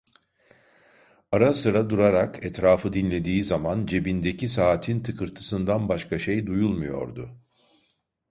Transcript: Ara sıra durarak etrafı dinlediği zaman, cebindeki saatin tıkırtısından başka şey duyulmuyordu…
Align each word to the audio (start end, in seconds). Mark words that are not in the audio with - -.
Ara 1.31 1.53
sıra 1.53 1.89
durarak 1.89 2.45
etrafı 2.45 2.93
dinlediği 2.93 3.43
zaman, 3.43 3.85
cebindeki 3.85 4.47
saatin 4.49 5.03
tıkırtısından 5.03 5.89
başka 5.89 6.19
şey 6.19 6.47
duyulmuyordu… 6.47 7.29